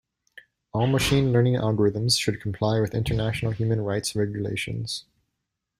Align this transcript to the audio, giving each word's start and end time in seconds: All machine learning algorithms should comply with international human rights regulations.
All 0.73 0.87
machine 0.87 1.31
learning 1.31 1.57
algorithms 1.57 2.19
should 2.19 2.41
comply 2.41 2.79
with 2.79 2.95
international 2.95 3.51
human 3.51 3.81
rights 3.81 4.15
regulations. 4.15 5.05